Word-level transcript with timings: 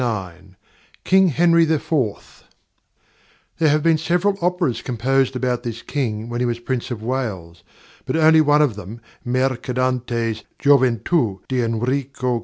KING 1.03 1.27
HENRY 1.27 1.71
IV 1.71 2.45
There 3.59 3.69
have 3.69 3.83
been 3.83 3.99
several 3.99 4.35
operas 4.41 4.81
composed 4.81 5.35
about 5.35 5.61
this 5.61 5.83
King 5.83 6.27
when 6.27 6.39
he 6.39 6.45
was 6.47 6.57
Prince 6.57 6.89
of 6.89 7.03
Wales, 7.03 7.61
but 8.07 8.15
only 8.15 8.41
one 8.41 8.63
of 8.63 8.75
them, 8.75 8.99
+Mercadante's+ 9.23 10.43
_Gioventu 10.57 11.47
di 11.47 11.61
Enrico 11.61 12.39
V. 12.39 12.39